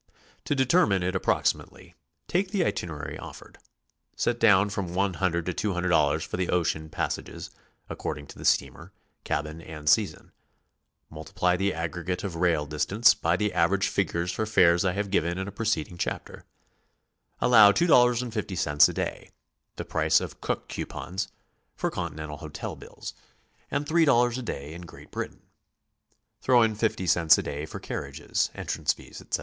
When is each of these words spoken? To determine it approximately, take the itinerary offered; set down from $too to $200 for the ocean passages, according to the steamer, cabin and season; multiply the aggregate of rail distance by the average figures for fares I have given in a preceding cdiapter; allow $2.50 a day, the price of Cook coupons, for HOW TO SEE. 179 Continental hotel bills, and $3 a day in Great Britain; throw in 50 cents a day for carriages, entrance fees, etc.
To 0.45 0.55
determine 0.55 1.03
it 1.03 1.15
approximately, 1.15 1.93
take 2.27 2.49
the 2.49 2.65
itinerary 2.65 3.19
offered; 3.19 3.59
set 4.15 4.39
down 4.39 4.71
from 4.71 4.87
$too 4.87 4.93
to 4.93 5.03
$200 5.53 6.25
for 6.25 6.37
the 6.37 6.49
ocean 6.49 6.89
passages, 6.89 7.51
according 7.87 8.25
to 8.25 8.39
the 8.39 8.43
steamer, 8.45 8.93
cabin 9.23 9.61
and 9.61 9.87
season; 9.87 10.31
multiply 11.11 11.55
the 11.55 11.71
aggregate 11.75 12.23
of 12.23 12.35
rail 12.35 12.65
distance 12.65 13.13
by 13.13 13.37
the 13.37 13.53
average 13.53 13.89
figures 13.89 14.31
for 14.31 14.47
fares 14.47 14.83
I 14.83 14.93
have 14.93 15.11
given 15.11 15.37
in 15.37 15.47
a 15.47 15.51
preceding 15.51 15.99
cdiapter; 15.99 16.45
allow 17.39 17.71
$2.50 17.71 18.89
a 18.89 18.93
day, 18.93 19.29
the 19.75 19.85
price 19.85 20.19
of 20.19 20.41
Cook 20.41 20.67
coupons, 20.67 21.27
for 21.75 21.91
HOW 21.93 22.07
TO 22.07 22.15
SEE. 22.15 22.21
179 22.21 22.27
Continental 22.27 22.37
hotel 22.37 22.75
bills, 22.75 23.13
and 23.69 23.85
$3 23.85 24.37
a 24.39 24.41
day 24.41 24.73
in 24.73 24.81
Great 24.81 25.11
Britain; 25.11 25.43
throw 26.41 26.63
in 26.63 26.73
50 26.73 27.05
cents 27.05 27.37
a 27.37 27.43
day 27.43 27.67
for 27.67 27.79
carriages, 27.79 28.49
entrance 28.55 28.93
fees, 28.93 29.21
etc. 29.21 29.39